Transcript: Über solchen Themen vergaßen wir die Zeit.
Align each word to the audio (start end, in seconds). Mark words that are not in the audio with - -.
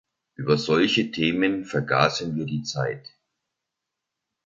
Über 0.33 0.57
solchen 0.57 1.11
Themen 1.11 1.63
vergaßen 1.63 2.35
wir 2.35 2.45
die 2.47 2.63
Zeit. 2.63 3.07